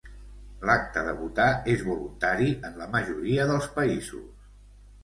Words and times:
L'acte 0.69 1.03
de 1.09 1.13
votar 1.19 1.47
és 1.75 1.85
voluntari 1.91 2.51
en 2.71 2.81
la 2.81 2.89
majoria 2.99 3.47
dels 3.55 3.71
països. 3.79 4.51